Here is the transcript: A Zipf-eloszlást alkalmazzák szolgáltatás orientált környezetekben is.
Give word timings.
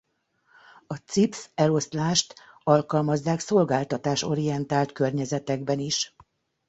A 0.87 0.93
Zipf-eloszlást 1.05 2.33
alkalmazzák 2.63 3.39
szolgáltatás 3.39 4.23
orientált 4.23 4.91
környezetekben 4.91 5.79
is. 5.79 6.15